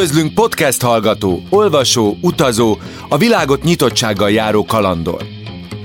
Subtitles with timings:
[0.00, 5.26] Üdvözlünk podcast hallgató, olvasó, utazó, a világot nyitottsággal járó kalandor.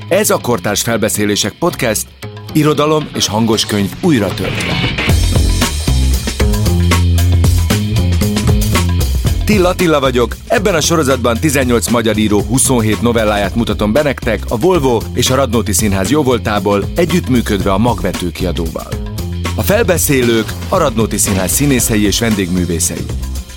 [0.07, 2.07] Ez a Kortárs Felbeszélések Podcast,
[2.53, 4.73] irodalom és hangos könyv újra töltve.
[9.45, 14.57] Tilla Tilla vagyok, ebben a sorozatban 18 magyar író 27 novelláját mutatom be nektek a
[14.57, 18.87] Volvo és a Radnóti Színház jóvoltából együttműködve a Magvető kiadóval.
[19.55, 23.05] A felbeszélők a Radnóti Színház színészei és vendégművészei.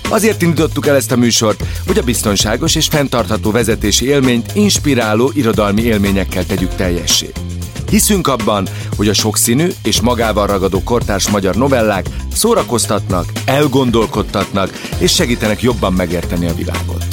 [0.09, 5.81] Azért indítottuk el ezt a műsort, hogy a biztonságos és fenntartható vezetési élményt inspiráló irodalmi
[5.81, 7.31] élményekkel tegyük teljessé.
[7.89, 15.61] Hiszünk abban, hogy a sokszínű és magával ragadó kortárs magyar novellák szórakoztatnak, elgondolkodtatnak és segítenek
[15.61, 17.05] jobban megérteni a világot.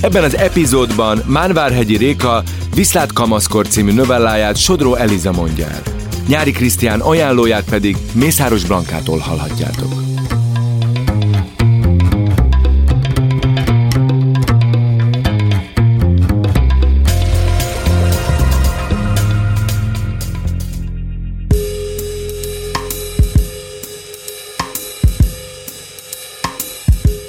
[0.00, 2.42] Ebben az epizódban Mánvárhegyi Réka
[2.74, 5.99] Viszlát Kamaszkor című novelláját Sodró Eliza mondja el.
[6.30, 9.92] Nyári Krisztián ajánlóját pedig Mészáros Blankától hallhatjátok.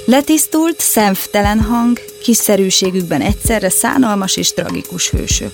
[0.05, 5.53] Letisztult, szemtelen hang, kiszerűségükben egyszerre szánalmas és tragikus hősök.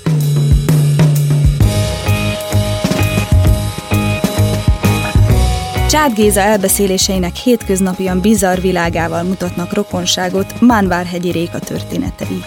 [5.98, 12.44] Csád Géza elbeszéléseinek hétköznapian bizarr világával mutatnak rokonságot Mánvárhegyi Réka történetei.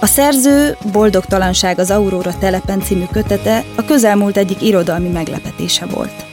[0.00, 6.24] A szerző Boldogtalanság az Aurora telepen című kötete a közelmúlt egyik irodalmi meglepetése volt.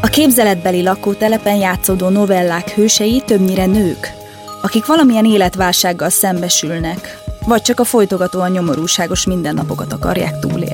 [0.00, 4.12] A képzeletbeli lakótelepen játszódó novellák hősei többnyire nők,
[4.62, 10.73] akik valamilyen életválsággal szembesülnek, vagy csak a folytogatóan nyomorúságos mindennapokat akarják túlélni.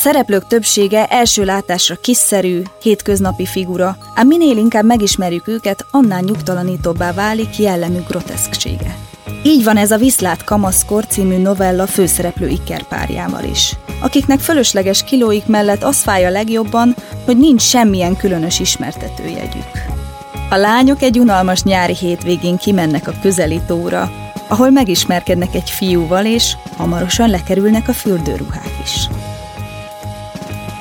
[0.00, 7.58] Szereplők többsége első látásra kiszerű, hétköznapi figura, ám minél inkább megismerjük őket, annál nyugtalanítóbbá válik
[7.58, 8.96] jellemük groteszksége.
[9.42, 15.82] Így van ez a Viszlát Kamaszkor című novella főszereplő ikerpárjával is, akiknek fölösleges kilóik mellett
[15.82, 16.94] az fáj a legjobban,
[17.24, 19.70] hogy nincs semmilyen különös ismertetőjegyük.
[20.50, 24.10] A lányok egy unalmas nyári hétvégén kimennek a közeli tóra,
[24.48, 29.08] ahol megismerkednek egy fiúval, és hamarosan lekerülnek a fürdőruhák is.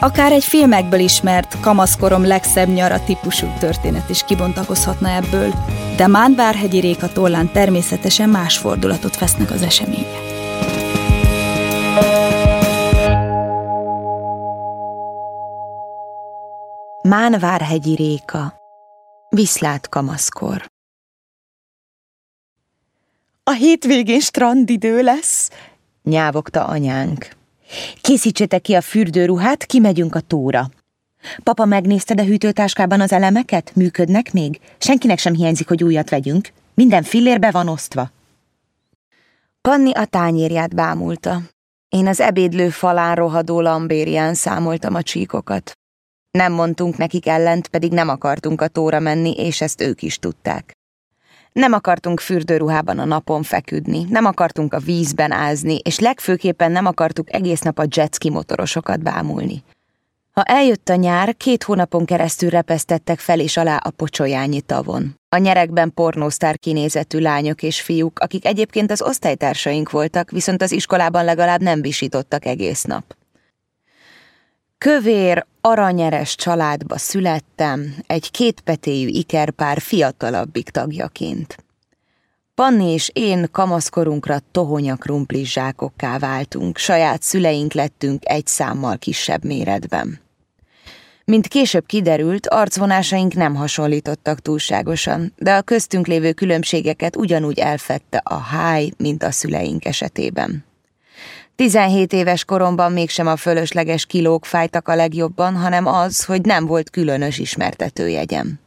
[0.01, 5.53] Akár egy filmekből ismert, kamaszkorom legszebb nyara típusú történet is kibontakozhatna ebből,
[5.97, 10.27] de Mánvárhegyi Réka tollán természetesen más fordulatot vesznek az események.
[17.01, 18.53] Mánvárhegyi Réka
[19.29, 20.65] Viszlát kamaszkor
[23.43, 25.49] A hétvégén strandidő lesz,
[26.03, 27.38] nyávogta anyánk.
[28.01, 30.69] Készítsétek ki a fürdőruhát, kimegyünk a tóra.
[31.43, 33.71] Papa megnézte a hűtőtáskában az elemeket?
[33.75, 34.59] Működnek még?
[34.77, 36.51] Senkinek sem hiányzik, hogy újat vegyünk.
[36.73, 38.11] Minden fillérbe van osztva.
[39.61, 41.41] Panni a tányérját bámulta.
[41.89, 45.71] Én az ebédlő falán rohadó lambérián számoltam a csíkokat.
[46.31, 50.78] Nem mondtunk nekik ellent, pedig nem akartunk a tóra menni, és ezt ők is tudták.
[51.51, 57.33] Nem akartunk fürdőruhában a napon feküdni, nem akartunk a vízben ázni, és legfőképpen nem akartuk
[57.33, 59.63] egész nap a jetski motorosokat bámulni.
[60.31, 65.15] Ha eljött a nyár, két hónapon keresztül repesztettek fel és alá a pocsolyányi tavon.
[65.29, 71.25] A nyerekben pornósztár kinézetű lányok és fiúk, akik egyébként az osztálytársaink voltak, viszont az iskolában
[71.25, 73.18] legalább nem visítottak egész nap.
[74.85, 81.57] Kövér, aranyeres családba születtem, egy kétpetéjű ikerpár fiatalabbik tagjaként.
[82.55, 90.19] Panni és én kamaszkorunkra tohonya krumplis zsákokká váltunk, saját szüleink lettünk egy számmal kisebb méretben.
[91.25, 98.37] Mint később kiderült, arcvonásaink nem hasonlítottak túlságosan, de a köztünk lévő különbségeket ugyanúgy elfette a
[98.37, 100.67] háj, mint a szüleink esetében.
[101.59, 106.89] 17 éves koromban mégsem a fölösleges kilók fájtak a legjobban, hanem az, hogy nem volt
[106.89, 108.59] különös ismertetőjegyem.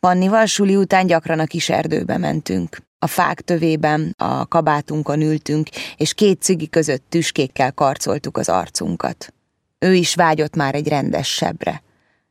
[0.00, 2.78] Pannival suli után gyakran a kis erdőbe mentünk.
[2.98, 9.34] A fák tövében, a kabátunkon ültünk, és két cigi között tüskékkel karcoltuk az arcunkat.
[9.78, 11.82] Ő is vágyott már egy rendes sebre.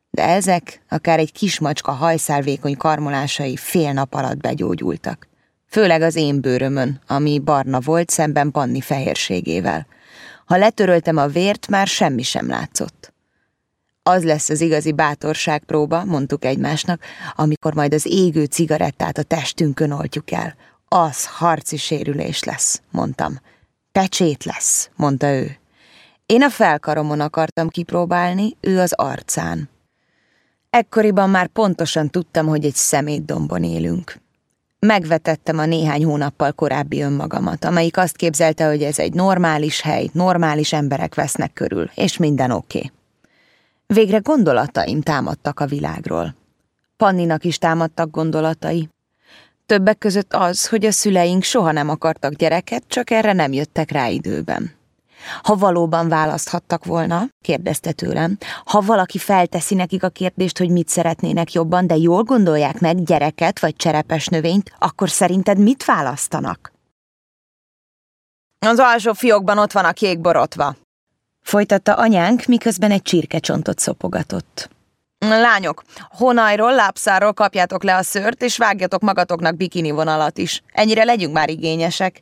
[0.09, 5.27] De ezek, akár egy kismacska hajszálvékony karmolásai fél nap alatt begyógyultak.
[5.69, 9.87] Főleg az én bőrömön, ami barna volt szemben Panni fehérségével.
[10.45, 13.13] Ha letöröltem a vért, már semmi sem látszott.
[14.03, 17.01] Az lesz az igazi bátorságpróba, mondtuk egymásnak,
[17.35, 20.55] amikor majd az égő cigarettát a testünkön oltjuk el.
[20.87, 23.39] Az harci sérülés lesz, mondtam.
[23.91, 25.57] Pecsét lesz, mondta ő.
[26.25, 29.69] Én a felkaromon akartam kipróbálni, ő az arcán.
[30.69, 34.19] Ekkoriban már pontosan tudtam, hogy egy szemétdombon élünk.
[34.87, 40.73] Megvetettem a néhány hónappal korábbi önmagamat, amelyik azt képzelte, hogy ez egy normális hely, normális
[40.73, 42.77] emberek vesznek körül, és minden oké.
[42.77, 42.91] Okay.
[43.85, 46.35] Végre gondolataim támadtak a világról.
[46.97, 48.89] Panninak is támadtak gondolatai.
[49.65, 54.07] Többek között az, hogy a szüleink soha nem akartak gyereket, csak erre nem jöttek rá
[54.07, 54.76] időben.
[55.43, 61.51] Ha valóban választhattak volna, kérdezte tőlem, ha valaki felteszi nekik a kérdést, hogy mit szeretnének
[61.51, 66.71] jobban, de jól gondolják meg gyereket vagy cserepes növényt, akkor szerinted mit választanak?
[68.65, 70.75] Az alsó fiókban ott van a kék borotva,
[71.41, 74.69] folytatta anyánk, miközben egy csirkecsontot szopogatott.
[75.19, 80.63] Lányok, honajról, lápszáról kapjátok le a szőrt, és vágjatok magatoknak bikini vonalat is.
[80.73, 82.21] Ennyire legyünk már igényesek.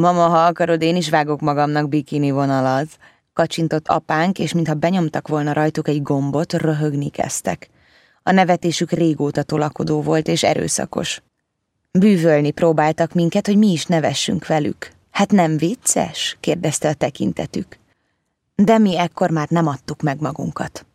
[0.00, 2.86] Mama, ha akarod, én is vágok magamnak bikini vonalat.
[3.32, 7.68] Kacsintott apánk, és mintha benyomtak volna rajtuk egy gombot, röhögni kezdtek.
[8.22, 11.22] A nevetésük régóta tolakodó volt és erőszakos.
[11.92, 14.90] Bűvölni próbáltak minket, hogy mi is nevessünk velük.
[15.10, 16.36] Hát nem vicces?
[16.40, 17.78] kérdezte a tekintetük.
[18.54, 20.86] De mi ekkor már nem adtuk meg magunkat.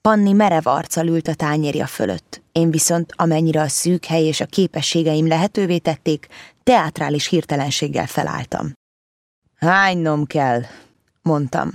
[0.00, 2.42] Panni merev arccal ült a tányérja fölött.
[2.52, 6.28] Én viszont, amennyire a szűk hely és a képességeim lehetővé tették,
[6.70, 8.72] teátrális hirtelenséggel felálltam.
[9.56, 10.62] Hánynom kell,
[11.22, 11.70] mondtam.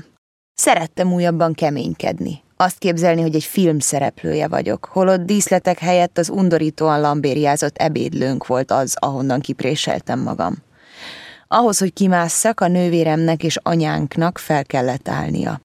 [0.54, 2.44] Szerettem újabban keménykedni.
[2.58, 8.72] Azt képzelni, hogy egy film szereplője vagyok, holott díszletek helyett az undorítóan lambériázott ebédlőnk volt
[8.72, 10.56] az, ahonnan kipréseltem magam.
[11.48, 15.62] Ahhoz, hogy kimásszak, a nővéremnek és anyánknak fel kellett állnia.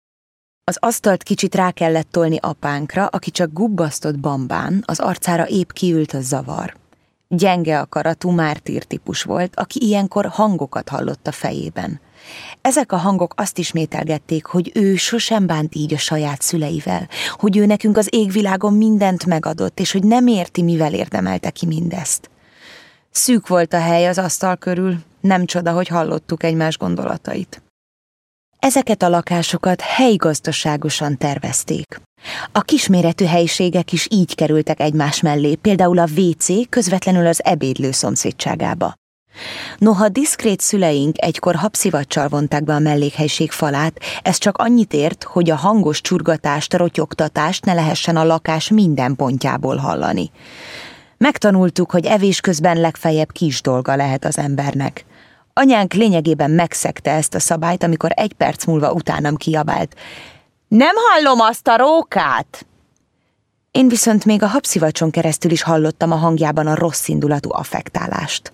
[0.65, 6.13] Az asztalt kicsit rá kellett tolni apánkra, aki csak gubbasztott bambán, az arcára épp kiült
[6.13, 6.77] a zavar.
[7.29, 12.01] Gyenge akaratú mártír típus volt, aki ilyenkor hangokat hallott a fejében.
[12.61, 17.67] Ezek a hangok azt ismételgették, hogy ő sosem bánt így a saját szüleivel, hogy ő
[17.67, 22.31] nekünk az égvilágon mindent megadott, és hogy nem érti, mivel érdemelte ki mindezt.
[23.11, 27.63] Szűk volt a hely az asztal körül, nem csoda, hogy hallottuk egymás gondolatait.
[28.59, 32.01] Ezeket a lakásokat helygazdaságosan tervezték.
[32.53, 38.95] A kisméretű helyiségek is így kerültek egymás mellé, például a WC közvetlenül az ebédlő szomszédságába.
[39.79, 45.51] Noha diszkrét szüleink egykor habszivacsal vonták be a mellékhelyiség falát, ez csak annyit ért, hogy
[45.51, 50.31] a hangos csurgatást, rotyogtatást ne lehessen a lakás minden pontjából hallani.
[51.19, 55.05] Megtanultuk, hogy evés közben legfeljebb kis dolga lehet az embernek.
[55.53, 59.97] Anyánk lényegében megszegte ezt a szabályt, amikor egy perc múlva utánam kiabált.
[60.69, 62.67] Nem hallom azt a rókát!
[63.71, 68.53] Én viszont még a habszivacson keresztül is hallottam a hangjában a rossz indulatú affektálást.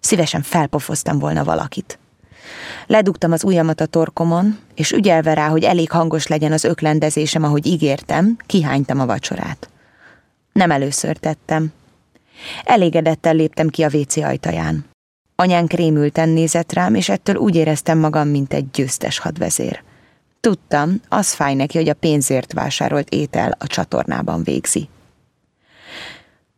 [0.00, 1.98] Szívesen felpofoztam volna valakit.
[2.86, 7.66] Ledugtam az ujjamat a torkomon, és ügyelve rá, hogy elég hangos legyen az öklendezésem, ahogy
[7.66, 9.68] ígértem, kihánytam a vacsorát.
[10.52, 11.72] Nem először tettem.
[12.64, 14.84] Elégedettel léptem ki a WC ajtaján.
[15.36, 19.82] Anyánk rémülten nézett rám, és ettől úgy éreztem magam, mint egy győztes hadvezér.
[20.44, 24.88] Tudtam, az fáj neki, hogy a pénzért vásárolt étel a csatornában végzi.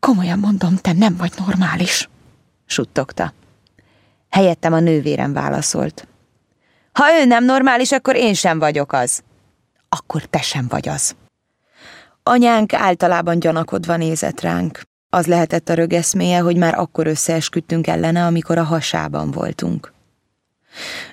[0.01, 2.09] Komolyan mondom, te nem vagy normális,
[2.65, 3.33] suttogta.
[4.31, 6.09] Helyettem a nővérem válaszolt.
[6.93, 9.23] Ha ő nem normális, akkor én sem vagyok az.
[9.89, 11.17] Akkor te sem vagy az.
[12.23, 14.81] Anyánk általában gyanakodva nézett ránk.
[15.11, 19.93] Az lehetett a rögeszméje, hogy már akkor összeesküdtünk ellene, amikor a hasában voltunk.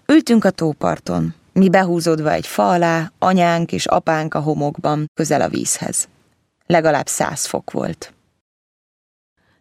[0.05, 5.49] Ültünk a tóparton, mi behúzódva egy fa alá, anyánk és apánk a homokban, közel a
[5.49, 6.07] vízhez.
[6.65, 8.13] Legalább száz fok volt.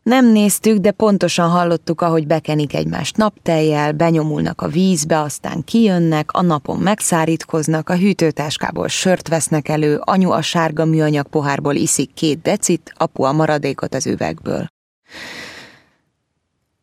[0.03, 6.43] Nem néztük, de pontosan hallottuk, ahogy bekenik egymást napteljel, benyomulnak a vízbe, aztán kijönnek, a
[6.43, 12.93] napon megszárítkoznak, a hűtőtáskából sört vesznek elő, anyu a sárga műanyag pohárból iszik két decit,
[12.97, 14.67] apu a maradékot az üvegből.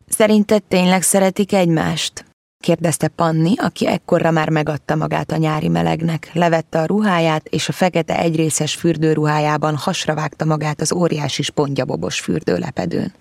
[0.08, 2.24] Szerinted tényleg szeretik egymást?
[2.60, 7.72] Kérdezte Panni, aki ekkorra már megadta magát a nyári melegnek, levette a ruháját, és a
[7.72, 13.12] fekete egyrészes fürdőruhájában hasra vágta magát az óriási spongyabobos fürdőlepedőn.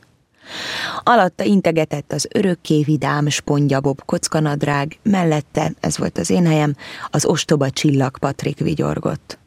[1.03, 6.75] Alatta integetett az örökké vidám spongyabob kockanadrág, mellette, ez volt az én helyem,
[7.10, 9.38] az ostoba csillag Patrik vigyorgott.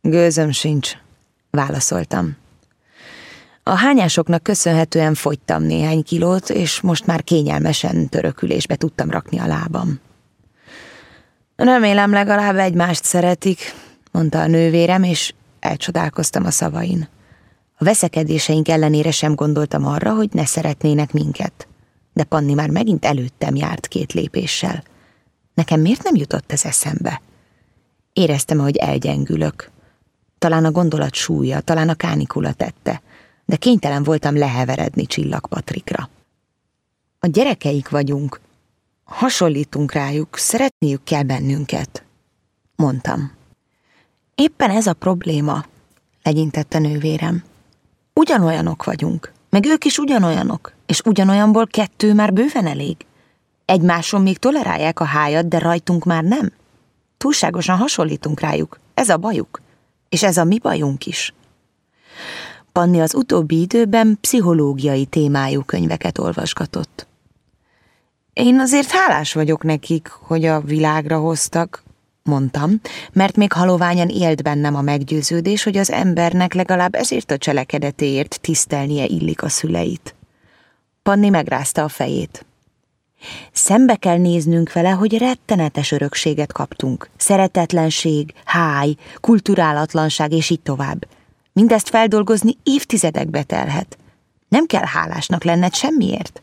[0.00, 0.92] Gőzöm sincs,
[1.50, 2.41] válaszoltam.
[3.64, 10.00] A hányásoknak köszönhetően fogytam néhány kilót, és most már kényelmesen törökülésbe tudtam rakni a lábam.
[11.56, 13.74] Remélem legalább egymást szeretik,
[14.12, 17.08] mondta a nővérem, és elcsodálkoztam a szavain.
[17.78, 21.68] A veszekedéseink ellenére sem gondoltam arra, hogy ne szeretnének minket.
[22.12, 24.82] De Panni már megint előttem járt két lépéssel.
[25.54, 27.20] Nekem miért nem jutott ez eszembe?
[28.12, 29.70] Éreztem, hogy elgyengülök.
[30.38, 33.02] Talán a gondolat súlya, talán a kánikula tette,
[33.52, 36.08] de kénytelen voltam leheveredni Csillag Patrikra.
[37.18, 38.40] A gyerekeik vagyunk,
[39.04, 42.04] hasonlítunk rájuk, szeretniük kell bennünket,
[42.76, 43.32] mondtam.
[44.34, 45.64] Éppen ez a probléma,
[46.22, 47.44] legyintette nővérem.
[48.12, 52.96] Ugyanolyanok vagyunk, meg ők is ugyanolyanok, és ugyanolyanból kettő már bőven elég.
[53.64, 56.52] Egymáson még tolerálják a hájat, de rajtunk már nem.
[57.16, 59.60] Túlságosan hasonlítunk rájuk, ez a bajuk,
[60.08, 61.32] és ez a mi bajunk is.
[62.72, 67.06] Panni az utóbbi időben pszichológiai témájú könyveket olvasgatott.
[68.32, 71.82] Én azért hálás vagyok nekik, hogy a világra hoztak,
[72.22, 72.80] mondtam,
[73.12, 79.04] mert még haloványan élt bennem a meggyőződés, hogy az embernek legalább ezért a cselekedetéért tisztelnie
[79.04, 80.14] illik a szüleit.
[81.02, 82.46] Panni megrázta a fejét.
[83.52, 87.10] Szembe kell néznünk vele, hogy rettenetes örökséget kaptunk.
[87.16, 91.06] Szeretetlenség, háj, kulturálatlanság és így tovább.
[91.52, 93.96] Mindezt feldolgozni évtizedekbe telhet.
[94.48, 96.42] Nem kell hálásnak lenned semmiért.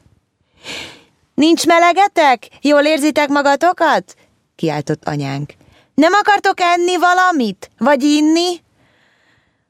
[1.33, 2.47] Nincs melegetek?
[2.61, 4.15] Jól érzitek magatokat?
[4.55, 5.53] kiáltott anyánk.
[5.93, 7.71] Nem akartok enni valamit?
[7.77, 8.61] Vagy inni?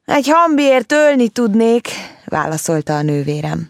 [0.06, 1.88] Egy hambiért ölni tudnék,
[2.26, 3.70] válaszolta a nővérem.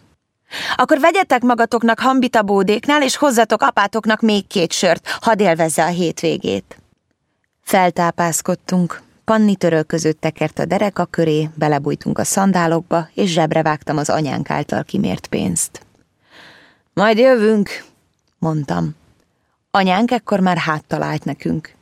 [0.76, 5.88] Akkor vegyetek magatoknak hambit a bódéknál, és hozzatok apátoknak még két sört, hadd élvezze a
[5.88, 6.78] hétvégét.
[7.62, 14.50] Feltápászkodtunk, Panni törölközött tekert a dereka köré, belebújtunk a szandálokba, és zsebre vágtam az anyánk
[14.50, 15.86] által kimért pénzt.
[16.94, 17.86] Majd jövünk,
[18.38, 18.96] mondtam.
[19.72, 21.76] Anyánk ekkor már háttal állt nekünk.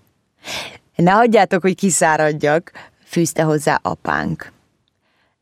[0.95, 2.71] Ne hagyjátok, hogy kiszáradjak,
[3.03, 4.51] fűzte hozzá apánk.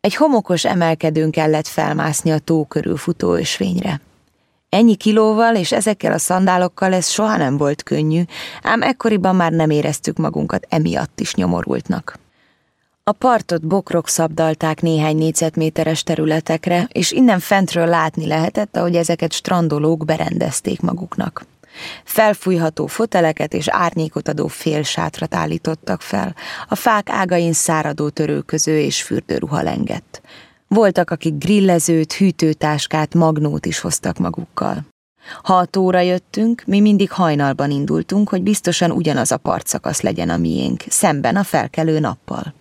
[0.01, 4.01] Egy homokos emelkedőn kellett felmászni a tó körül futó ösvényre.
[4.75, 8.21] Ennyi kilóval és ezekkel a szandálokkal ez soha nem volt könnyű,
[8.63, 12.19] ám ekkoriban már nem éreztük magunkat emiatt is nyomorultnak.
[13.03, 20.05] A partot bokrok szabdalták néhány négyzetméteres területekre, és innen fentről látni lehetett, ahogy ezeket strandolók
[20.05, 21.45] berendezték maguknak.
[22.03, 26.35] Felfújható foteleket és árnyékot adó félsátrat állítottak fel,
[26.67, 30.21] a fák ágain száradó törőköző és fürdőruha lengett.
[30.75, 34.85] Voltak, akik grillezőt, hűtőtáskát, magnót is hoztak magukkal.
[35.43, 40.37] Ha a tóra jöttünk, mi mindig hajnalban indultunk, hogy biztosan ugyanaz a partszakasz legyen a
[40.37, 42.53] miénk, szemben a felkelő nappal.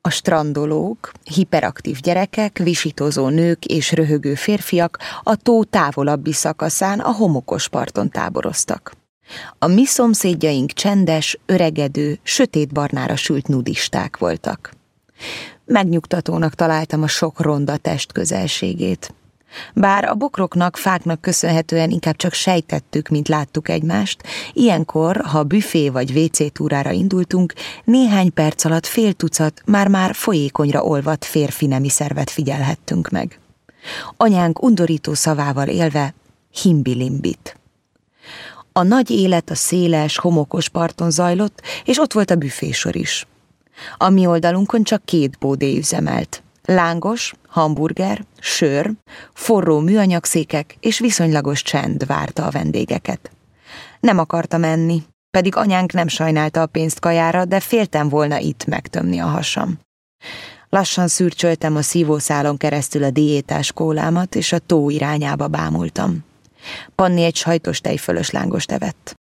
[0.00, 7.68] A strandolók, hiperaktív gyerekek, visítozó nők és röhögő férfiak a tó távolabbi szakaszán a homokos
[7.68, 8.92] parton táboroztak.
[9.58, 14.72] A mi szomszédjaink csendes, öregedő, sötétbarnára sült nudisták voltak.
[15.66, 19.14] Megnyugtatónak találtam a sok ronda test közelségét.
[19.74, 26.18] Bár a bokroknak, fáknak köszönhetően inkább csak sejtettük, mint láttuk egymást, ilyenkor, ha büfé vagy
[26.18, 27.52] WC túrára indultunk,
[27.84, 33.40] néhány perc alatt fél tucat már-már folyékonyra olvadt férfi nemi szervet figyelhettünk meg.
[34.16, 36.14] Anyánk undorító szavával élve
[36.62, 37.56] himbilimbit.
[38.72, 43.26] A nagy élet a széles, homokos parton zajlott, és ott volt a büfésor is.
[43.96, 46.42] A mi oldalunkon csak két bódé üzemelt.
[46.64, 48.90] Lángos, hamburger, sör,
[49.34, 53.30] forró műanyagszékek és viszonylagos csend várta a vendégeket.
[54.00, 59.18] Nem akartam enni, pedig anyánk nem sajnálta a pénzt kajára, de féltem volna itt megtömni
[59.18, 59.78] a hasam.
[60.68, 66.24] Lassan szürcsöltem a szívószálon keresztül a diétás kólámat, és a tó irányába bámultam.
[66.94, 69.14] Panni egy sajtos tejfölös lángost evett.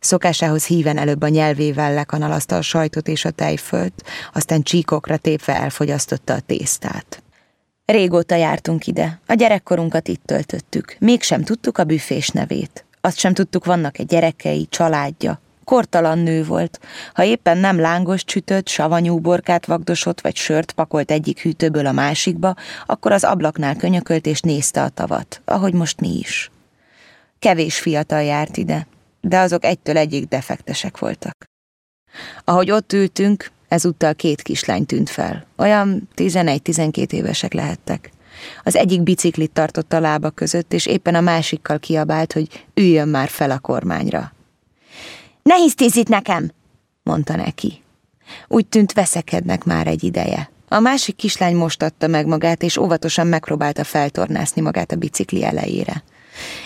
[0.00, 6.34] Szokásához híven előbb a nyelvével lekanalazta a sajtot és a tejfölt, aztán csíkokra tépve elfogyasztotta
[6.34, 7.22] a tésztát.
[7.84, 12.84] Régóta jártunk ide, a gyerekkorunkat itt töltöttük, mégsem tudtuk a büfés nevét.
[13.00, 15.40] Azt sem tudtuk, vannak egy gyerekei, családja.
[15.64, 16.80] Kortalan nő volt.
[17.14, 22.54] Ha éppen nem lángos csütött, savanyú borkát vagdosott, vagy sört pakolt egyik hűtőből a másikba,
[22.86, 26.50] akkor az ablaknál könyökölt és nézte a tavat, ahogy most mi is.
[27.38, 28.86] Kevés fiatal járt ide,
[29.28, 31.44] de azok egytől egyik defektesek voltak.
[32.44, 35.46] Ahogy ott ültünk, ezúttal két kislány tűnt fel.
[35.56, 38.10] Olyan 11-12 évesek lehettek.
[38.62, 43.28] Az egyik biciklit tartott a lába között, és éppen a másikkal kiabált, hogy üljön már
[43.28, 44.32] fel a kormányra.
[45.42, 46.50] Ne hisztéz itt nekem!
[47.02, 47.82] mondta neki.
[48.48, 50.50] Úgy tűnt veszekednek már egy ideje.
[50.68, 56.02] A másik kislány most adta meg magát, és óvatosan megpróbálta feltornászni magát a bicikli elejére.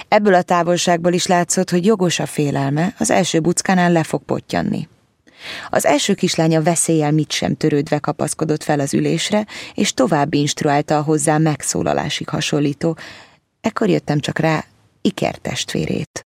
[0.09, 4.89] Ebből a távolságból is látszott, hogy jogos a félelme, az első buckánál le fog pottyanni.
[5.71, 11.03] Az első kislánya veszéllyel mit sem törődve kapaszkodott fel az ülésre, és tovább instruálta a
[11.03, 12.97] hozzá megszólalásig hasonlító.
[13.61, 14.65] Ekkor jöttem csak rá
[15.01, 16.27] Iker testvérét.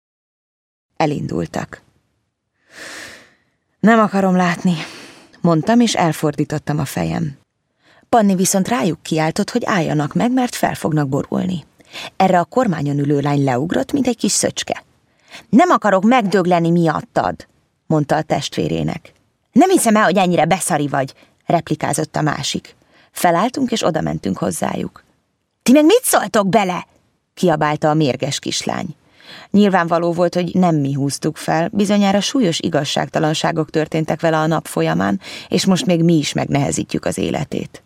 [0.96, 1.82] Elindultak.
[3.80, 4.74] Nem akarom látni,
[5.40, 7.36] mondtam, és elfordítottam a fejem.
[8.08, 11.64] Panni viszont rájuk kiáltott, hogy álljanak meg, mert fel fognak borulni.
[12.16, 14.84] Erre a kormányon ülő lány leugrott, mint egy kis szöcske.
[15.48, 17.46] Nem akarok megdögleni miattad,
[17.86, 19.12] mondta a testvérének.
[19.52, 21.14] Nem hiszem el, hogy ennyire beszari vagy,
[21.46, 22.74] replikázott a másik.
[23.10, 25.04] Felálltunk és oda mentünk hozzájuk.
[25.62, 26.86] Ti meg mit szóltok bele?
[27.34, 28.86] kiabálta a mérges kislány.
[29.50, 35.20] Nyilvánvaló volt, hogy nem mi húztuk fel, bizonyára súlyos igazságtalanságok történtek vele a nap folyamán,
[35.48, 37.82] és most még mi is megnehezítjük az életét.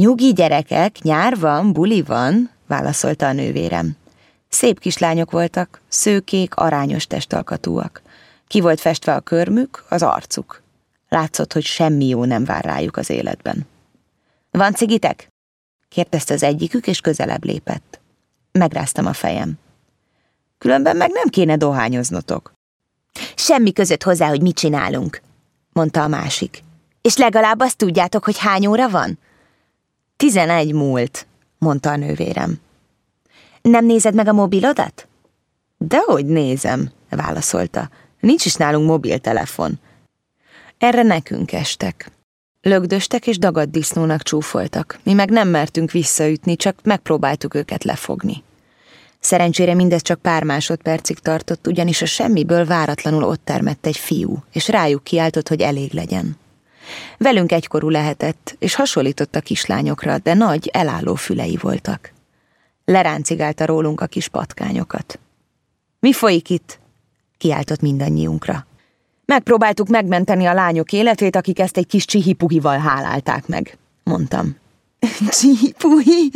[0.00, 3.96] Nyugi gyerekek, nyár van, buli van, válaszolta a nővérem.
[4.48, 8.02] Szép kislányok voltak, szőkék, arányos testalkatúak.
[8.46, 10.62] Ki volt festve a körmük, az arcuk.
[11.08, 13.66] Látszott, hogy semmi jó nem vár rájuk az életben.
[14.50, 15.28] Van cigitek?
[15.88, 18.00] kérdezte az egyikük, és közelebb lépett.
[18.52, 19.58] Megráztam a fejem.
[20.58, 22.52] Különben meg nem kéne dohányoznotok.
[23.34, 25.20] Semmi között hozzá, hogy mit csinálunk,
[25.72, 26.62] mondta a másik.
[27.02, 29.18] És legalább azt tudjátok, hogy hány óra van?
[30.16, 31.26] Tizenegy múlt,
[31.58, 32.60] mondta a nővérem.
[33.62, 35.08] Nem nézed meg a mobilodat?
[35.78, 37.90] Dehogy nézem, válaszolta.
[38.20, 39.78] Nincs is nálunk mobiltelefon.
[40.78, 42.10] Erre nekünk estek.
[42.60, 44.98] Lögdöstek és dagadt disznónak csúfoltak.
[45.02, 48.42] Mi meg nem mertünk visszaütni, csak megpróbáltuk őket lefogni.
[49.20, 54.68] Szerencsére mindez csak pár másodpercig tartott, ugyanis a semmiből váratlanul ott termett egy fiú, és
[54.68, 56.36] rájuk kiáltott, hogy elég legyen.
[57.18, 62.12] Velünk egykorú lehetett, és hasonlított a kislányokra, de nagy, elálló fülei voltak.
[62.84, 65.18] Leráncigálta rólunk a kis patkányokat.
[66.00, 66.78] Mi folyik itt?
[67.38, 68.66] kiáltott mindannyiunkra.
[69.24, 74.56] Megpróbáltuk megmenteni a lányok életét, akik ezt egy kis csihipuhival hálálták meg, mondtam.
[75.40, 76.30] Csihipuhi?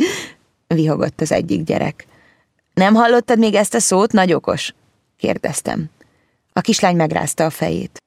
[0.67, 2.05] vihogott az egyik gyerek.
[2.73, 4.73] Nem hallottad még ezt a szót, nagy okos?
[5.17, 5.89] kérdeztem.
[6.53, 8.01] A kislány megrázta a fejét.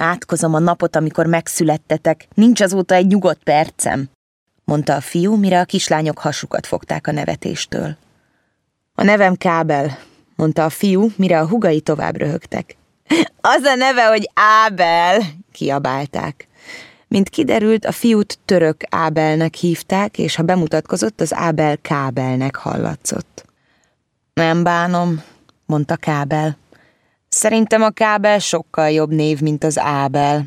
[0.00, 4.08] Átkozom a napot, amikor megszülettetek, nincs azóta egy nyugodt percem,
[4.64, 7.96] mondta a fiú, mire a kislányok hasukat fogták a nevetéstől.
[8.94, 9.98] A nevem Kábel,
[10.36, 12.76] mondta a fiú, mire a hugai tovább röhögtek.
[13.40, 15.20] Az a neve, hogy Ábel,
[15.52, 16.48] kiabálták.
[17.08, 23.44] Mint kiderült, a fiút török Ábelnek hívták, és ha bemutatkozott, az Ábel Kábelnek hallatszott.
[24.34, 25.22] Nem bánom,
[25.66, 26.56] mondta Kábel.
[27.32, 30.44] Szerintem a Kábel sokkal jobb név, mint az Ábel.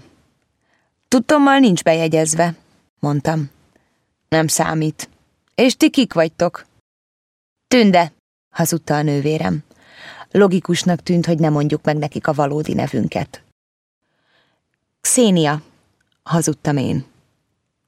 [1.07, 2.55] Tudtommal nincs bejegyezve,
[2.99, 3.49] mondtam.
[4.29, 5.09] Nem számít.
[5.55, 6.65] És ti kik vagytok?
[7.67, 8.13] Tünde,
[8.49, 9.63] hazudta a nővérem.
[10.31, 13.43] Logikusnak tűnt, hogy ne mondjuk meg nekik a valódi nevünket.
[15.01, 15.61] Xénia,
[16.23, 17.05] hazudtam én.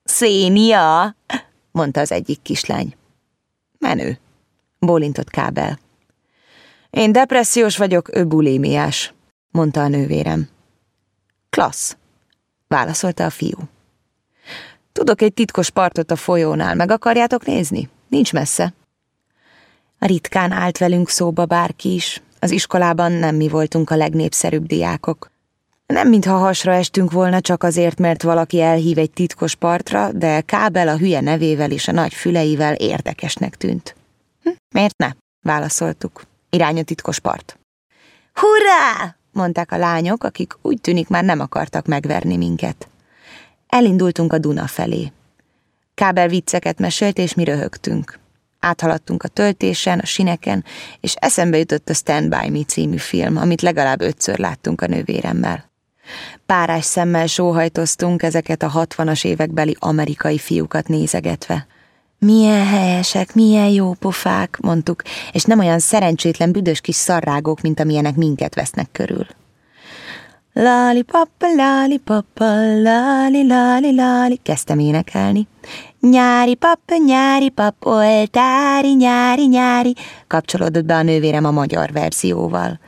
[0.04, 1.16] Szénia,
[1.72, 2.96] mondta az egyik kislány.
[3.80, 4.20] Menő,
[4.80, 5.80] bólintott Kábel.
[6.96, 9.14] Én depressziós vagyok, ő bulémiás,
[9.52, 10.48] mondta a nővérem.
[11.50, 11.98] Klassz,
[12.68, 13.58] válaszolta a fiú.
[14.92, 17.90] Tudok egy titkos partot a folyónál, meg akarjátok nézni?
[18.08, 18.74] Nincs messze.
[20.00, 25.32] Ritkán állt velünk szóba bárki is, az iskolában nem mi voltunk a legnépszerűbb diákok.
[25.86, 30.88] Nem mintha hasra estünk volna csak azért, mert valaki elhív egy titkos partra, de Kábel
[30.88, 33.96] a hülye nevével és a nagy füleivel érdekesnek tűnt.
[34.44, 35.10] Hm, miért ne?
[35.42, 36.22] válaszoltuk.
[36.56, 37.60] Irány a titkos part.
[38.34, 39.16] Hurrá!
[39.32, 42.88] mondták a lányok, akik úgy tűnik már nem akartak megverni minket.
[43.68, 45.12] Elindultunk a Duna felé.
[45.94, 48.20] Kábel vicceket mesélt, és mi röhögtünk.
[48.60, 50.66] Áthaladtunk a töltésen, a sineken,
[51.00, 55.72] és eszembe jutott a Stand By Me című film, amit legalább ötször láttunk a nővéremmel.
[56.46, 61.68] Párás szemmel sóhajtoztunk ezeket a hatvanas évekbeli amerikai fiúkat nézegetve.
[62.20, 65.02] Milyen helyesek, milyen jó pofák, mondtuk,
[65.32, 69.26] és nem olyan szerencsétlen büdös kis szarrágok, mint amilyenek minket vesznek körül.
[70.54, 75.48] Lali papa, lali papa, lali lali lali, kezdtem énekelni.
[76.00, 79.96] Nyári pap, nyári pap, oltári, nyári, nyári,
[80.28, 82.80] kapcsolódott be a nővérem a magyar verzióval.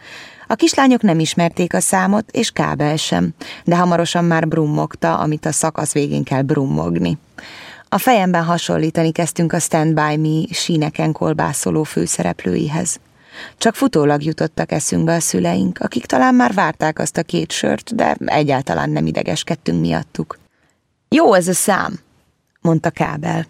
[0.47, 5.51] A kislányok nem ismerték a számot, és kábel sem, de hamarosan már brummogta, amit a
[5.51, 7.17] szakasz végén kell brummogni.
[7.89, 12.99] A fejemben hasonlítani kezdtünk a Stand By Me síneken kolbászoló főszereplőihez.
[13.57, 18.15] Csak futólag jutottak eszünkbe a szüleink, akik talán már várták azt a két sört, de
[18.25, 20.37] egyáltalán nem idegeskedtünk miattuk.
[21.09, 21.99] Jó ez a szám,
[22.61, 23.45] mondta Kábel.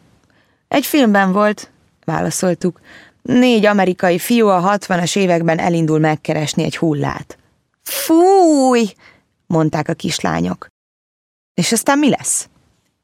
[0.68, 1.72] Egy filmben volt,
[2.06, 2.80] válaszoltuk.
[3.22, 7.38] Négy amerikai fiú a hatvanas években elindul megkeresni egy hullát.
[7.84, 8.94] Fúj,
[9.46, 10.68] mondták a kislányok.
[11.54, 12.50] És aztán mi lesz?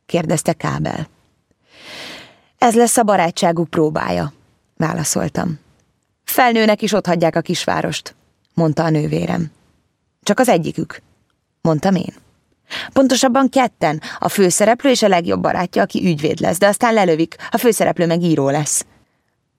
[0.06, 1.08] kérdezte Kábel.
[2.64, 4.34] Ez lesz a barátságuk próbája,
[4.78, 5.60] válaszoltam.
[6.24, 8.16] Felnőnek is ott hagyják a kisvárost,
[8.54, 9.52] mondta a nővérem.
[10.22, 11.02] Csak az egyikük,
[11.62, 12.14] mondtam én.
[12.94, 17.58] Pontosabban ketten, a főszereplő és a legjobb barátja, aki ügyvéd lesz, de aztán lelövik, a
[17.58, 18.86] főszereplő meg író lesz.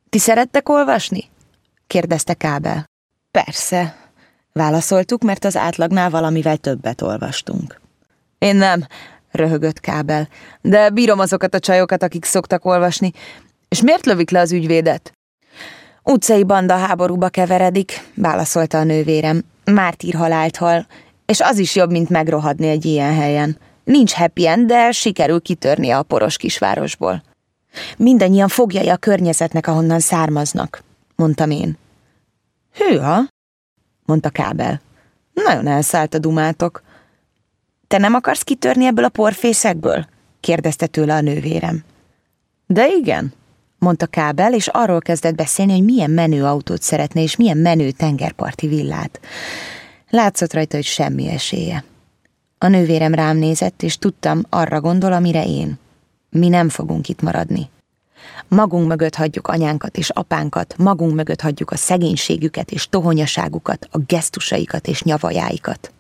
[0.09, 1.31] Ti szerettek olvasni?
[1.87, 2.85] kérdezte Kábel.
[3.31, 3.97] Persze,
[4.53, 7.81] válaszoltuk, mert az átlagnál valamivel többet olvastunk.
[8.39, 8.87] Én nem,
[9.35, 10.29] röhögött Kábel,
[10.61, 13.13] de bírom azokat a csajokat, akik szoktak olvasni.
[13.69, 15.13] És miért lövik le az ügyvédet?
[16.03, 19.45] Utcai banda háborúba keveredik, válaszolta a nővérem.
[19.65, 20.87] Mártír halált hal,
[21.27, 23.59] és az is jobb, mint megrohadni egy ilyen helyen.
[23.85, 27.23] Nincs happy end, de sikerül kitörni a poros kisvárosból.
[27.97, 30.83] Mindannyian fogjai a környezetnek, ahonnan származnak,
[31.17, 31.79] mondtam én.
[32.75, 33.21] Hűha,
[34.05, 34.81] mondta Kábel.
[35.35, 36.83] Nagyon elszállt a dumátok.
[37.95, 40.07] Te nem akarsz kitörni ebből a porfészekből?
[40.41, 41.85] kérdezte tőle a nővérem.
[42.67, 43.33] De igen,
[43.79, 48.67] mondta Kábel, és arról kezdett beszélni, hogy milyen menő autót szeretne, és milyen menő tengerparti
[48.67, 49.21] villát.
[50.11, 51.85] Látszott rajta, hogy semmi esélye.
[52.59, 55.79] A nővérem rám nézett, és tudtam, arra gondol, amire én.
[56.31, 57.69] Mi nem fogunk itt maradni.
[58.49, 64.87] Magunk mögött hagyjuk anyánkat és apánkat, magunk mögött hagyjuk a szegénységüket és tohonyaságukat, a gesztusaikat
[64.87, 65.93] és nyavajáikat.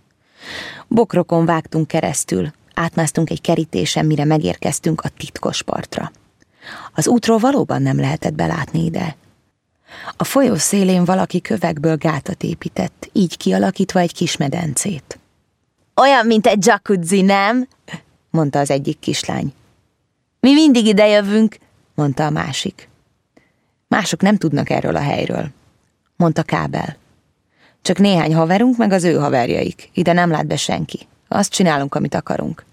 [0.88, 6.10] Bokrokon vágtunk keresztül, átmásztunk egy kerítésen, mire megérkeztünk a titkos partra.
[6.94, 9.16] Az útról valóban nem lehetett belátni ide.
[10.16, 15.18] A folyó szélén valaki kövekből gátat épített, így kialakítva egy kis medencét.
[15.96, 17.68] Olyan, mint egy jacuzzi, nem?
[18.30, 19.52] mondta az egyik kislány.
[20.40, 21.56] Mi mindig ide jövünk,
[21.94, 22.88] mondta a másik.
[23.88, 25.48] Mások nem tudnak erről a helyről,
[26.16, 26.96] mondta Kábel.
[27.84, 29.90] Csak néhány haverunk, meg az ő haverjaik.
[29.92, 31.06] Ide nem lát be senki.
[31.28, 32.64] Azt csinálunk, amit akarunk.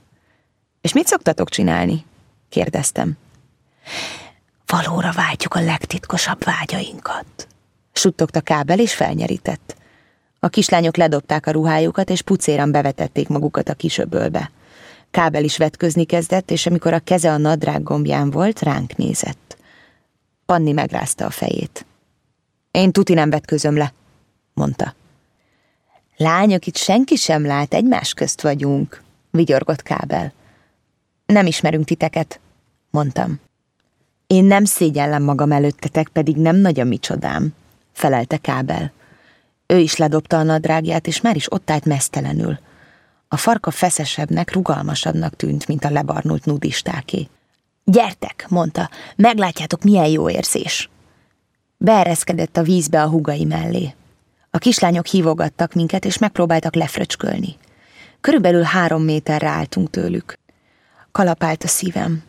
[0.82, 2.06] És mit szoktatok csinálni?
[2.50, 3.18] kérdeztem.
[4.66, 7.48] Valóra vágyjuk a legtitkosabb vágyainkat.
[7.92, 9.76] Suttogta kábel és felnyerített.
[10.40, 14.52] A kislányok ledobták a ruhájukat, és pucéran bevetették magukat a kisöbölbe.
[15.10, 19.58] Kábel is vetközni kezdett, és amikor a keze a nadrág gombján volt, ránk nézett.
[20.46, 21.86] Panni megrázta a fejét.
[22.72, 23.94] Én tuti nem vetközöm le,
[24.54, 25.00] mondta.
[26.22, 30.34] Lányok, itt senki sem lát, egymás közt vagyunk, vigyorgott Kábel.
[31.26, 32.40] Nem ismerünk titeket,
[32.90, 33.40] mondtam.
[34.28, 37.54] Én nem szégyellem magam előttetek, pedig nem nagy a micsodám,
[37.92, 38.92] felelte Kábel.
[39.66, 42.60] Ő is ledobta a nadrágját, és már is ott állt mesztelenül.
[43.28, 47.28] A farka feszesebbnek, rugalmasabbnak tűnt, mint a lebarnult nudistáké.
[47.84, 50.90] Gyertek, mondta, meglátjátok, milyen jó érzés.
[51.78, 53.94] Beereszkedett a vízbe a hugai mellé.
[54.54, 57.58] A kislányok hívogattak minket, és megpróbáltak lefröcskölni.
[58.22, 60.40] Körülbelül három méterre álltunk tőlük.
[61.12, 62.24] Kalapált a szívem.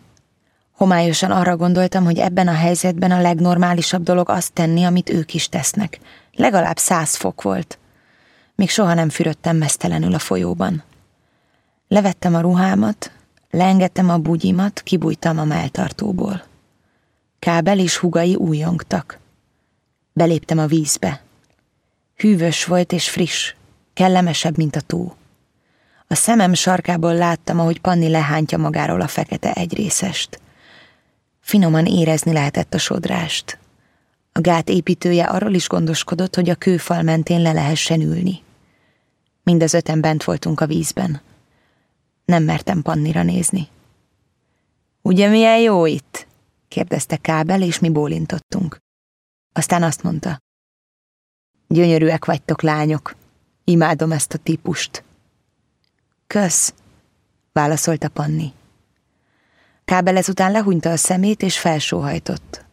[0.73, 5.49] Homályosan arra gondoltam, hogy ebben a helyzetben a legnormálisabb dolog azt tenni, amit ők is
[5.49, 5.99] tesznek.
[6.35, 7.79] Legalább száz fok volt.
[8.55, 10.83] Még soha nem fürödtem mesztelenül a folyóban.
[11.89, 13.13] Levettem a ruhámat,
[13.51, 16.43] leengedtem a bugyimat, kibújtam a melltartóból.
[17.39, 19.19] Kábel és hugai újongtak.
[20.13, 21.21] Beléptem a vízbe.
[22.23, 23.55] Hűvös volt és friss,
[23.93, 25.17] kellemesebb, mint a tó.
[26.07, 30.41] A szemem sarkából láttam, ahogy Panni lehántja magáról a fekete egyrészest.
[31.41, 33.59] Finoman érezni lehetett a sodrást.
[34.33, 38.43] A gát építője arról is gondoskodott, hogy a kőfal mentén le lehessen ülni.
[39.43, 41.21] Mind az öten bent voltunk a vízben.
[42.25, 43.69] Nem mertem Pannira nézni.
[45.01, 46.27] Ugye milyen jó itt?
[46.69, 48.79] kérdezte Kábel, és mi bólintottunk.
[49.53, 50.41] Aztán azt mondta.
[51.73, 53.15] Gyönyörűek vagytok, lányok.
[53.65, 55.05] Imádom ezt a típust.
[56.27, 56.75] Kösz,
[57.53, 58.53] válaszolta Panni.
[59.85, 62.65] Kábel ezután lehúnyta a szemét, és felsóhajtott.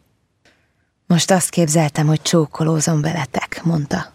[1.06, 4.12] Most azt képzeltem, hogy csókolózom veletek, mondta.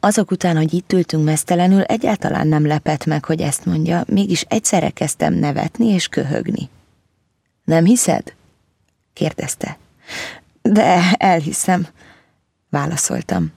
[0.00, 4.90] Azok után, hogy itt ültünk mesztelenül, egyáltalán nem lepett meg, hogy ezt mondja, mégis egyszerre
[4.90, 6.68] kezdtem nevetni és köhögni.
[7.64, 8.34] Nem hiszed?
[9.12, 9.78] kérdezte.
[10.62, 11.86] De elhiszem,
[12.68, 13.55] válaszoltam.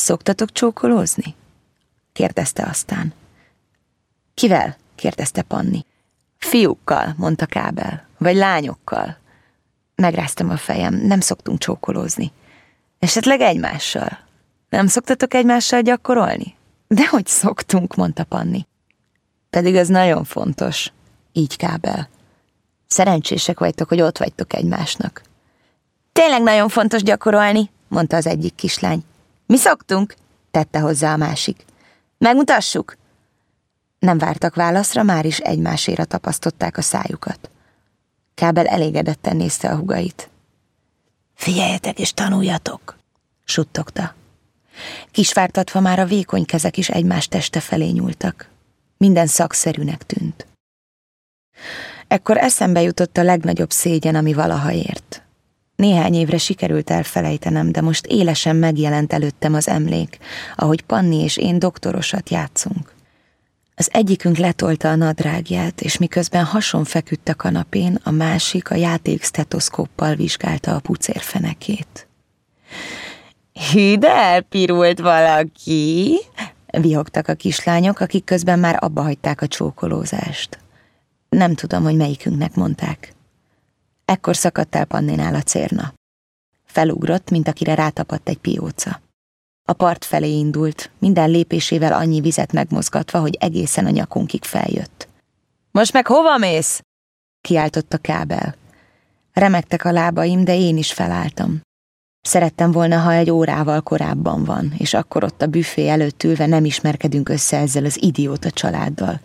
[0.00, 1.34] Szoktatok csókolózni?
[2.12, 3.12] kérdezte aztán.
[4.34, 4.76] Kivel?
[4.94, 5.84] kérdezte Panni.
[6.38, 9.16] Fiúkkal, mondta Kábel, vagy lányokkal.
[9.94, 12.32] Megráztam a fejem, nem szoktunk csókolózni.
[12.98, 14.18] Esetleg egymással.
[14.68, 16.54] Nem szoktatok egymással gyakorolni?
[16.88, 18.66] Dehogy szoktunk, mondta Panni.
[19.50, 20.92] Pedig ez nagyon fontos,
[21.32, 22.08] így Kábel.
[22.86, 25.22] Szerencsések vagytok, hogy ott vagytok egymásnak.
[26.12, 29.04] Tényleg nagyon fontos gyakorolni, mondta az egyik kislány.
[29.50, 30.14] Mi szoktunk,
[30.50, 31.64] tette hozzá a másik.
[32.18, 32.96] Megmutassuk?
[33.98, 37.50] Nem vártak válaszra, már is egymáséra tapasztották a szájukat.
[38.34, 40.30] Kábel elégedetten nézte a hugait.
[41.34, 42.96] Figyeljetek és tanuljatok,
[43.44, 44.14] suttogta.
[45.10, 48.48] Kisvártatva már a vékony kezek is egymás teste felé nyúltak.
[48.96, 50.46] Minden szakszerűnek tűnt.
[52.08, 55.22] Ekkor eszembe jutott a legnagyobb szégyen, ami valaha ért.
[55.80, 60.18] Néhány évre sikerült elfelejtenem, de most élesen megjelent előttem az emlék,
[60.56, 62.92] ahogy Panni és én doktorosat játszunk.
[63.74, 69.24] Az egyikünk letolta a nadrágját, és miközben hason feküdt a kanapén, a másik a játék
[69.24, 72.08] stetoszkóppal vizsgálta a pucérfenekét.
[73.72, 76.18] Hű, de elpirult valaki,
[76.66, 80.58] vihogtak a kislányok, akik közben már abba hagyták a csókolózást.
[81.28, 83.14] Nem tudom, hogy melyikünknek mondták.
[84.10, 85.92] Ekkor szakadt el Panninál a cérna.
[86.64, 89.00] Felugrott, mint akire rátapadt egy pióca.
[89.68, 95.08] A part felé indult, minden lépésével annyi vizet megmozgatva, hogy egészen a nyakunkig feljött.
[95.70, 96.80] Most meg hova mész?
[97.40, 98.54] kiáltott kábel.
[99.32, 101.60] Remektek a lábaim, de én is felálltam.
[102.20, 106.64] Szerettem volna, ha egy órával korábban van, és akkor ott a büfé előtt ülve nem
[106.64, 109.20] ismerkedünk össze ezzel az idióta családdal.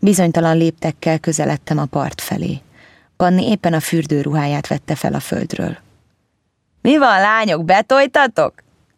[0.00, 2.60] Bizonytalan léptekkel közeledtem a part felé.
[3.22, 5.76] Panni éppen a fürdőruháját vette fel a földről.
[6.80, 8.54] Mi van, lányok, betoltatok?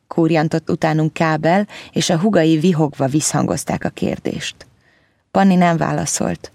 [0.09, 4.57] Kúrjantott utánunk kábel, és a hugai vihogva visszhangozták a kérdést.
[5.31, 6.53] Panni nem válaszolt.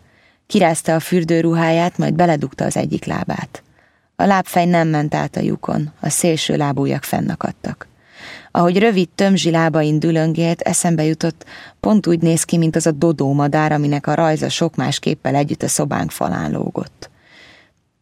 [0.47, 3.63] Kirázta a fürdőruháját, majd beledugta az egyik lábát.
[4.15, 7.87] A lábfej nem ment át a lyukon, a szélső lábújak fennakadtak.
[8.51, 11.45] Ahogy rövid tömzsi lábain dülöngélt, eszembe jutott,
[11.79, 15.35] pont úgy néz ki, mint az a dodó madár, aminek a rajza sok más képpel
[15.35, 17.08] együtt a szobánk falán lógott.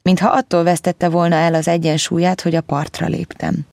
[0.08, 3.68] Mintha attól vesztette volna el az egyensúlyát, hogy a partra léptem.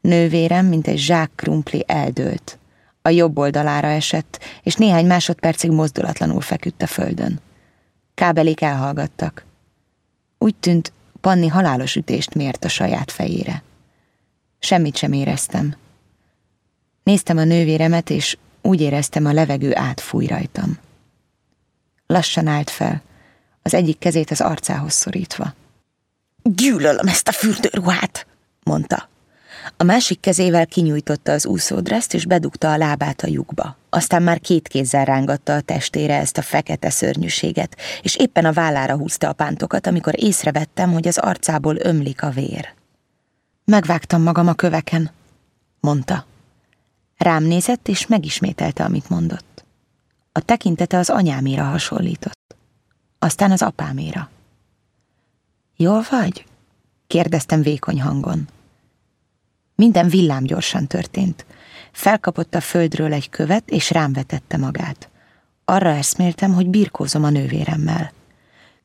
[0.00, 2.58] Nővérem, mint egy zsák krumpli eldőlt.
[3.02, 7.40] A jobb oldalára esett, és néhány másodpercig mozdulatlanul feküdt a földön.
[8.14, 9.44] Kábelik elhallgattak.
[10.38, 13.62] Úgy tűnt, Panni halálos ütést mért a saját fejére.
[14.58, 15.76] Semmit sem éreztem.
[17.02, 20.78] Néztem a nővéremet, és úgy éreztem, a levegő átfúj rajtam.
[22.06, 23.02] Lassan állt fel,
[23.62, 25.54] az egyik kezét az arcához szorítva.
[26.54, 28.26] Gyűlölöm ezt a fürdőruhát,
[28.64, 29.08] mondta.
[29.76, 33.76] A másik kezével kinyújtotta az úszódreszt, és bedugta a lábát a lyukba.
[33.90, 38.96] Aztán már két kézzel rángatta a testére ezt a fekete szörnyűséget, és éppen a vállára
[38.96, 42.74] húzta a pántokat, amikor észrevettem, hogy az arcából ömlik a vér.
[43.64, 45.10] Megvágtam magam a köveken,
[45.80, 46.26] mondta.
[47.16, 49.64] Rám nézett, és megismételte, amit mondott.
[50.32, 52.56] A tekintete az anyáméra hasonlított.
[53.18, 54.30] Aztán az apáméra.
[55.80, 56.44] Jól vagy?
[57.06, 58.48] kérdeztem vékony hangon.
[59.74, 61.46] Minden villámgyorsan történt.
[61.92, 65.08] Felkapott a földről egy követ, és rám vetette magát.
[65.64, 68.12] Arra eszméltem, hogy birkózom a nővéremmel.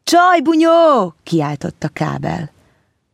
[0.03, 1.13] Csaj, bunyó!
[1.23, 2.51] kiáltott a kábel.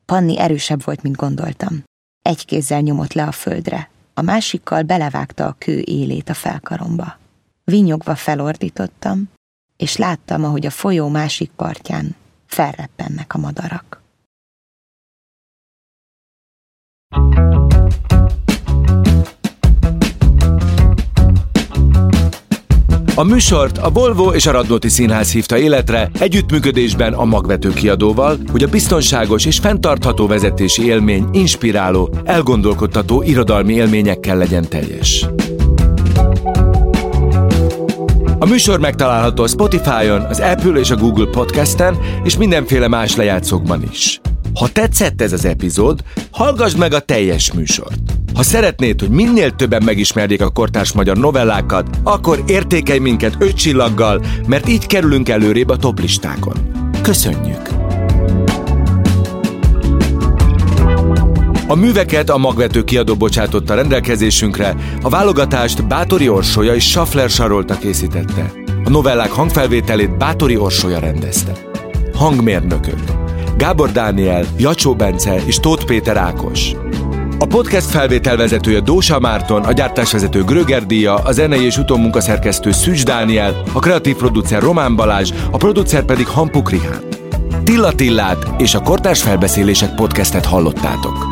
[0.06, 1.84] Panni erősebb volt, mint gondoltam.
[2.22, 7.18] Egy kézzel nyomott le a földre, a másikkal belevágta a kő élét a felkaromba.
[7.64, 9.30] Vinyogva felordítottam,
[9.78, 12.16] és láttam, ahogy a folyó másik partján
[12.50, 14.02] felreppennek a madarak.
[23.16, 28.64] A műsort a Volvo és a Radnóti Színház hívta életre együttműködésben a magvető kiadóval, hogy
[28.64, 35.26] a biztonságos és fenntartható vezetési élmény inspiráló, elgondolkodtató irodalmi élményekkel legyen teljes.
[38.50, 44.22] Műsor megtalálható a Spotify-on, az Apple és a Google Podcast-en, és mindenféle más lejátszókban is.
[44.54, 46.00] Ha tetszett ez az epizód,
[46.32, 48.00] hallgassd meg a teljes műsort.
[48.34, 54.22] Ha szeretnéd, hogy minél többen megismerjék a kortárs magyar novellákat, akkor értékelj minket öt csillaggal,
[54.48, 56.56] mert így kerülünk előrébb a toplistákon.
[57.02, 57.79] Köszönjük!
[61.72, 68.52] A műveket a magvető kiadó bocsátotta rendelkezésünkre, a válogatást Bátori Orsolya és Schaffler Sarolta készítette.
[68.84, 71.52] A novellák hangfelvételét Bátori Orsolya rendezte.
[72.14, 73.00] Hangmérnökök
[73.58, 76.72] Gábor Dániel, Jacsó Bence és Tóth Péter Ákos.
[77.40, 83.62] A podcast felvételvezetője Dósa Márton, a gyártásvezető Gröger Díja, a zenei és utómunkaszerkesztő Szűcs Dániel,
[83.74, 87.02] a kreatív producer Román Balázs, a producer pedig Hampuk Rihán.
[87.64, 91.29] Tilla Tillát és a Kortárs Felbeszélések podcastet hallottátok.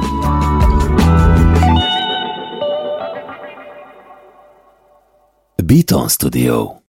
[5.67, 6.81] Beaton Studio